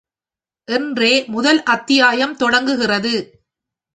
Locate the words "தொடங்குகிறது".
2.35-3.13